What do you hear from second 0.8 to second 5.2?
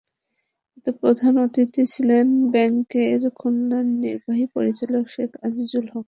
প্রধান অতিথি ছিলেন ব্যাংকের খুলনার নির্বাহী পরিচালক